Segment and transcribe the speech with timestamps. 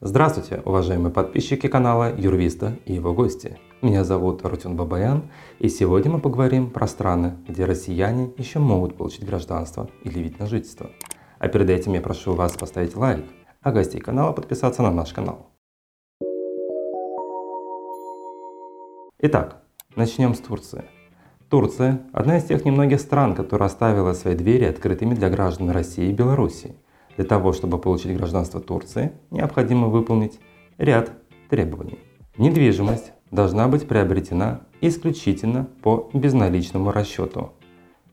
[0.00, 3.58] Здравствуйте, уважаемые подписчики канала Юрвиста и его гости.
[3.82, 9.24] Меня зовут Рутюн Бабаян, и сегодня мы поговорим про страны, где россияне еще могут получить
[9.24, 10.90] гражданство или вид на жительство.
[11.38, 13.24] А перед этим я прошу вас поставить лайк,
[13.60, 15.50] а гостей канала подписаться на наш канал.
[19.18, 19.62] Итак,
[19.94, 20.84] начнем с Турции.
[21.48, 26.12] Турция– одна из тех немногих стран, которая оставила свои двери открытыми для граждан России и
[26.12, 26.74] Беларуси.
[27.16, 30.38] Для того, чтобы получить гражданство Турции, необходимо выполнить
[30.78, 31.12] ряд
[31.50, 31.98] требований.
[32.38, 37.52] Недвижимость должна быть приобретена исключительно по безналичному расчету.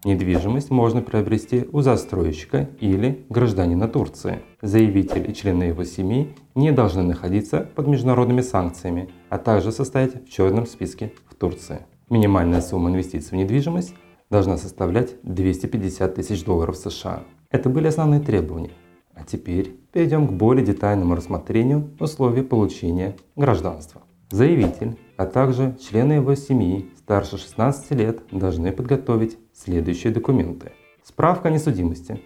[0.05, 4.41] Недвижимость можно приобрести у застройщика или гражданина Турции.
[4.61, 10.29] Заявитель и члены его семьи не должны находиться под международными санкциями, а также состоять в
[10.29, 11.79] черном списке в Турции.
[12.09, 13.93] Минимальная сумма инвестиций в недвижимость
[14.29, 17.23] должна составлять 250 тысяч долларов США.
[17.49, 18.71] Это были основные требования.
[19.19, 24.01] А теперь перейдем к более детальному рассмотрению условий получения гражданства.
[24.31, 30.71] Заявитель, а также члены его семьи старше 16 лет должны подготовить следующие документы.
[31.03, 32.21] Справка о несудимости,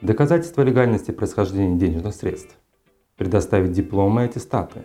[0.00, 2.56] доказательство легальности происхождения денежных средств,
[3.16, 4.84] предоставить дипломы и аттестаты.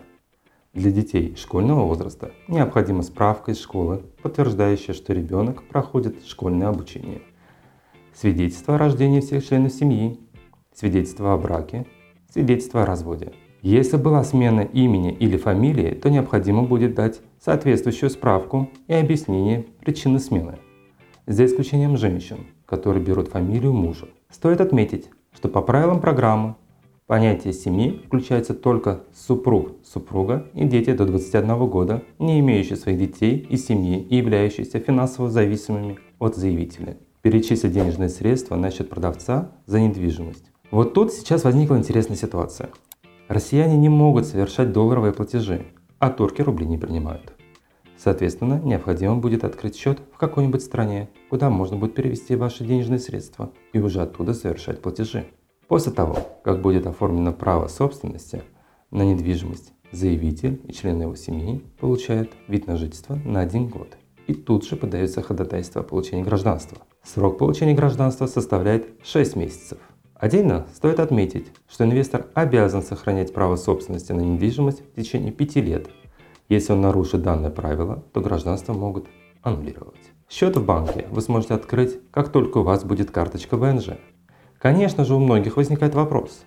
[0.74, 7.22] Для детей школьного возраста необходима справка из школы, подтверждающая, что ребенок проходит школьное обучение.
[8.12, 10.18] Свидетельство о рождении всех членов семьи,
[10.76, 11.86] свидетельство о браке,
[12.30, 13.32] свидетельство о разводе.
[13.62, 20.20] Если была смена имени или фамилии, то необходимо будет дать соответствующую справку и объяснение причины
[20.20, 20.58] смены.
[21.26, 24.06] За исключением женщин, которые берут фамилию мужа.
[24.30, 26.54] Стоит отметить, что по правилам программы
[27.06, 33.46] понятие семьи включается только супруг, супруга и дети до 21 года, не имеющие своих детей
[33.48, 36.98] и семьи и являющиеся финансово зависимыми от заявителя.
[37.22, 40.52] Перечислить денежные средства на счет продавца за недвижимость.
[40.72, 42.70] Вот тут сейчас возникла интересная ситуация.
[43.28, 45.66] Россияне не могут совершать долларовые платежи,
[46.00, 47.32] а турки рубли не принимают.
[47.96, 53.52] Соответственно, необходимо будет открыть счет в какой-нибудь стране, куда можно будет перевести ваши денежные средства
[53.72, 55.26] и уже оттуда совершать платежи.
[55.68, 58.42] После того, как будет оформлено право собственности
[58.90, 63.96] на недвижимость, заявитель и члены его семьи получают вид на жительство на один год.
[64.26, 66.78] И тут же подается ходатайство о получении гражданства.
[67.04, 69.78] Срок получения гражданства составляет 6 месяцев–
[70.18, 75.88] Отдельно стоит отметить, что инвестор обязан сохранять право собственности на недвижимость в течение пяти лет.
[76.48, 79.08] Если он нарушит данное правило, то гражданство могут
[79.42, 80.00] аннулировать.
[80.30, 83.98] Счет в банке вы сможете открыть, как только у вас будет карточка ВНЖ.
[84.58, 86.44] Конечно же, у многих возникает вопрос.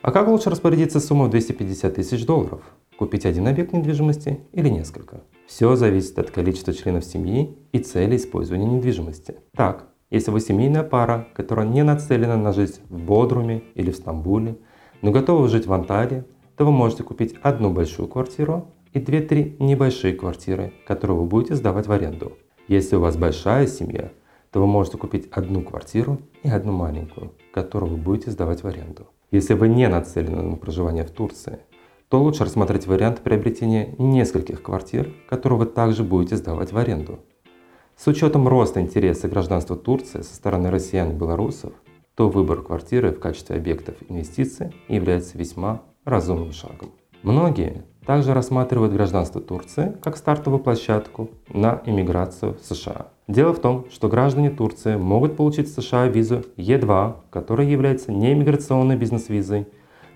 [0.00, 2.62] А как лучше распорядиться суммой 250 тысяч долларов?
[2.98, 5.20] Купить один объект недвижимости или несколько?
[5.46, 9.36] Все зависит от количества членов семьи и цели использования недвижимости.
[9.54, 14.56] Так, если вы семейная пара, которая не нацелена на жизнь в Бодруме или в Стамбуле,
[15.02, 16.24] но готова жить в Анталии,
[16.56, 21.86] то вы можете купить одну большую квартиру и две-три небольшие квартиры, которые вы будете сдавать
[21.86, 22.32] в аренду.
[22.66, 24.10] Если у вас большая семья,
[24.50, 29.06] то вы можете купить одну квартиру и одну маленькую, которую вы будете сдавать в аренду.
[29.30, 31.58] Если вы не нацелены на проживание в Турции,
[32.08, 37.18] то лучше рассмотреть вариант приобретения нескольких квартир, которые вы также будете сдавать в аренду.
[37.96, 41.72] С учетом роста интереса гражданства Турции со стороны россиян и белорусов,
[42.14, 46.90] то выбор квартиры в качестве объектов инвестиций является весьма разумным шагом.
[47.22, 53.08] Многие также рассматривают гражданство Турции как стартовую площадку на иммиграцию в США.
[53.28, 58.34] Дело в том, что граждане Турции могут получить в США визу Е2, которая является не
[58.34, 59.68] иммиграционной бизнес-визой,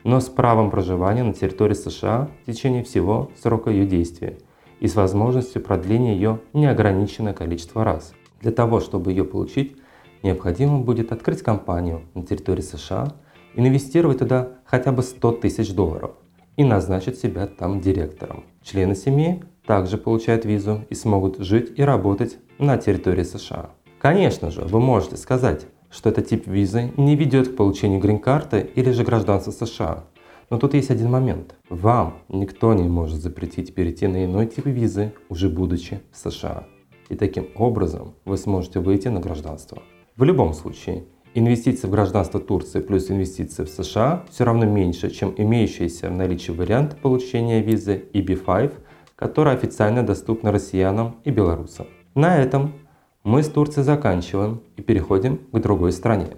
[0.05, 4.37] но с правом проживания на территории США в течение всего срока ее действия–
[4.81, 8.13] и с возможностью продления ее неограниченное количество раз.
[8.41, 9.77] Для того, чтобы ее получить,
[10.23, 13.15] необходимо будет открыть компанию на территории США,
[13.55, 16.13] инвестировать туда хотя бы 100 тысяч долларов
[16.57, 18.45] и назначить себя там директором.
[18.63, 23.71] Члены семьи также получают визу и смогут жить и работать на территории США.
[23.99, 28.91] Конечно же, вы можете сказать, что этот тип визы не ведет к получению грин-карты или
[28.93, 30.05] же гражданства США,
[30.51, 31.55] но тут есть один момент.
[31.69, 36.67] Вам никто не может запретить перейти на иной тип визы, уже будучи в США.
[37.09, 39.83] И таким образом вы сможете выйти на гражданство.
[40.17, 41.05] В любом случае,
[41.35, 46.51] инвестиции в гражданство Турции плюс инвестиции в США все равно меньше, чем имеющийся в наличии
[46.51, 48.75] вариант получения визы EB5,
[49.15, 51.87] которая официально доступна россиянам и белорусам.
[52.15, 52.73] На этом
[53.23, 56.29] мы с Турцией заканчиваем и переходим к другой стране.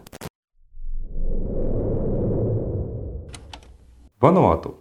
[4.22, 4.76] Вануату.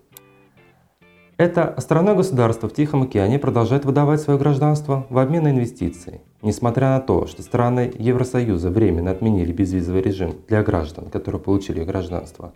[1.37, 6.21] Это островное государство в Тихом океане продолжает выдавать свое гражданство в обмен на инвестиции.
[6.43, 12.53] Несмотря на то, что страны Евросоюза временно отменили безвизовый режим для граждан, которые получили гражданство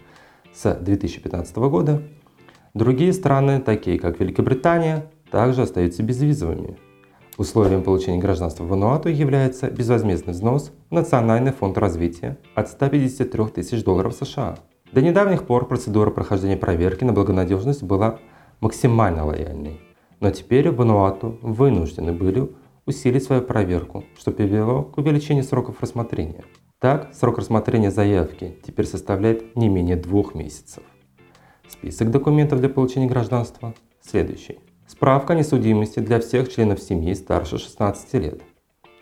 [0.53, 2.03] с 2015 года,
[2.75, 6.77] Другие страны, такие как Великобритания, также остаются безвизовыми.
[7.37, 13.81] Условием получения гражданства в Вануату является безвозмездный взнос в Национальный фонд развития от 153 тысяч
[13.81, 14.57] долларов США.
[14.91, 18.19] До недавних пор процедура прохождения проверки на благонадежность была
[18.61, 19.81] максимально лояльной.
[20.19, 22.49] Но теперь Вануату вынуждены были
[22.85, 26.43] усилить свою проверку, что привело к увеличению сроков рассмотрения.
[26.79, 30.83] Так, срок рассмотрения заявки теперь составляет не менее двух месяцев.
[31.67, 34.59] Список документов для получения гражданства следующий.
[34.87, 38.41] Справка о несудимости для всех членов семьи старше 16 лет.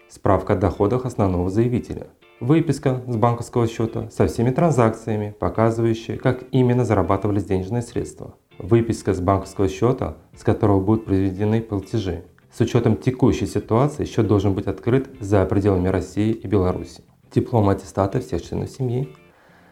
[0.07, 2.07] Справка о доходах основного заявителя.
[2.43, 8.35] Выписка с банковского счета со всеми транзакциями, показывающая, как именно зарабатывались денежные средства.
[8.57, 12.25] Выписка с банковского счета, с которого будут произведены платежи.
[12.51, 17.05] С учетом текущей ситуации счет должен быть открыт за пределами России и Беларуси.
[17.33, 19.07] Диплом аттестата всех членов семьи.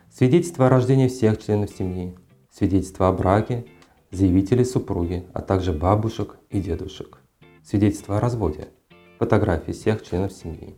[0.09, 2.15] Свидетельство о рождении всех членов семьи.
[2.53, 3.65] Свидетельство о браке,
[4.11, 7.17] заявителей супруги, а также бабушек и дедушек,
[7.65, 8.69] свидетельство о разводе,
[9.19, 10.77] фотографии всех членов семьи,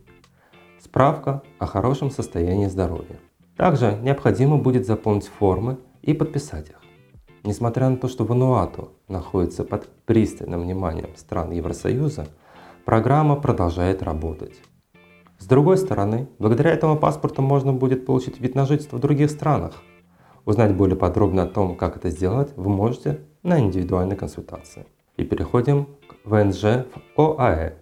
[0.94, 3.18] справка о хорошем состоянии здоровья.
[3.56, 6.80] Также необходимо будет заполнить формы и подписать их.
[7.42, 12.28] Несмотря на то, что Вануату находится под пристальным вниманием стран Евросоюза,
[12.84, 14.54] программа продолжает работать.
[15.40, 19.72] С другой стороны, благодаря этому паспорту можно будет получить вид на жительство в других странах–
[20.46, 24.84] Узнать более подробно о том, как это сделать, вы можете на индивидуальной консультации.
[25.16, 26.84] И переходим к ВНЖ
[27.16, 27.72] в ОАЭ.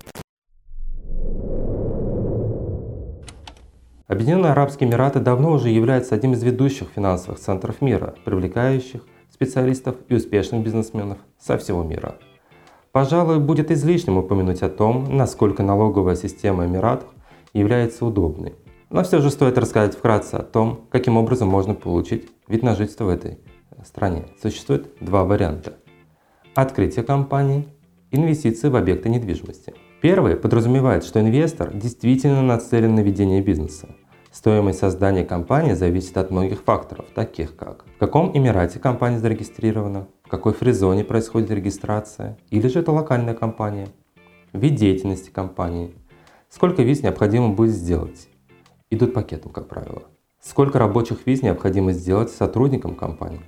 [4.13, 10.15] Объединенные Арабские Эмираты давно уже являются одним из ведущих финансовых центров мира, привлекающих специалистов и
[10.15, 12.17] успешных бизнесменов со всего мира.
[12.93, 17.09] Пожалуй, будет излишним упомянуть о том, насколько налоговая система Эмиратов
[17.55, 18.55] является удобной
[18.93, 23.05] но все же стоит рассказать вкратце о том, каким образом можно получить вид на жительство
[23.05, 23.39] в этой
[23.85, 24.27] стране.
[24.41, 25.79] Существует два варианта.
[26.55, 27.67] Открытие компании,
[28.11, 29.73] инвестиции в объекты недвижимости.
[30.03, 33.89] Первый подразумевает, что инвестор действительно нацелен на ведение бизнеса.
[34.33, 40.31] Стоимость создания компании зависит от многих факторов, таких как в каком Эмирате компания зарегистрирована, в
[40.31, 43.89] какой фризоне происходит регистрация, или же это локальная компания,
[44.55, 45.95] вид деятельности компании,
[46.49, 48.31] сколько виз необходимо будет сделать,
[48.91, 50.05] идут пакетом, как правило.
[50.41, 53.45] Сколько рабочих виз необходимо сделать сотрудникам компании?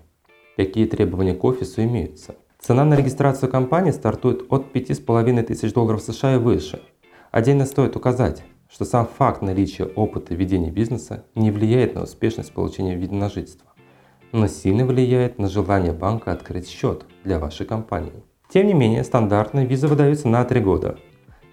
[0.59, 2.35] Какие требования к офису имеются?
[2.61, 6.83] Цена на регистрацию компании стартует от 5,5 тысяч долларов США и выше.
[7.31, 12.97] Отдельно стоит указать, что сам факт наличия опыта ведения бизнеса не влияет на успешность получения
[12.97, 13.73] вида на жительство,
[14.33, 18.23] но сильно влияет на желание банка открыть счет для вашей компании.
[18.49, 20.99] Тем не менее, стандартная виза выдается на 3 года,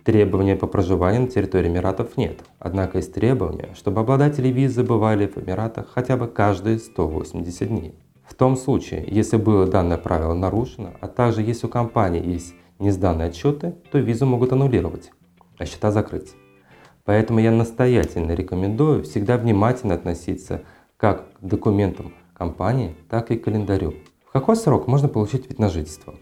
[0.04, 5.38] Требования по проживанию на территории Эмиратов нет, однако есть требование, чтобы обладатели визы бывали в
[5.38, 7.94] Эмиратах хотя бы каждые 180 дней.
[8.24, 13.28] В том случае, если было данное правило нарушено, а также если у компании есть несданные
[13.28, 15.12] отчеты, то визу могут аннулировать,
[15.60, 16.34] а счета закрыть.
[17.06, 20.62] Поэтому я настоятельно рекомендую всегда внимательно относиться
[20.98, 23.96] как к документам компании, так и к календарю.
[24.28, 26.16] В какой срок можно получить вид на жительство?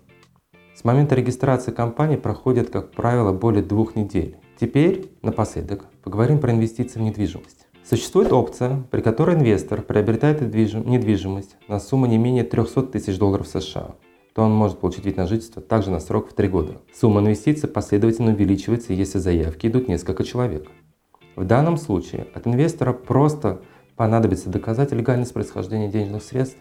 [0.75, 4.37] С момента регистрации компании проходит, как правило, более двух недель.
[4.59, 7.67] Теперь, напоследок, поговорим про инвестиции в недвижимость.
[7.83, 13.95] Существует опция, при которой инвестор приобретает недвижимость на сумму не менее 300 тысяч долларов США,
[14.39, 16.77] то он может получить вид на жительство также на срок в 3 года.
[16.97, 20.69] Сумма инвестиций последовательно увеличивается, если заявки идут несколько человек.
[21.35, 23.59] В данном случае от инвестора просто
[23.97, 26.57] понадобится доказать легальность происхождения денежных средств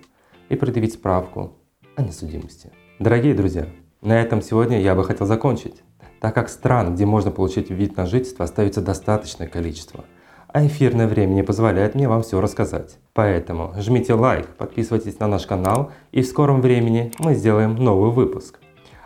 [0.49, 1.52] и предъявить справку
[1.95, 2.73] о несудимости.
[2.99, 3.69] Дорогие друзья,
[4.00, 5.85] на этом сегодня я бы хотел закончить,
[6.19, 10.05] так как стран, где можно получить вид на жительство, остается достаточное количество,
[10.49, 12.99] а эфирное время не позволяет мне вам все рассказать.
[13.12, 18.59] Поэтому жмите лайк, подписывайтесь на наш канал и в скором времени мы сделаем новый выпуск.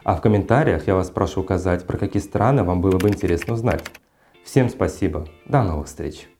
[0.04, 3.84] А в комментариях я вас прошу указать, про какие страны вам было бы интересно узнать.
[4.44, 6.31] Всем спасибо, до новых встреч!